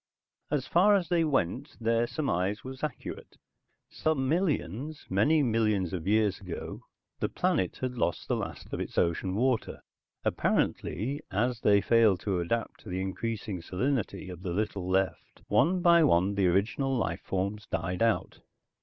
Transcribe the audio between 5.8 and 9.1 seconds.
of years ago, the planet had lost the last of its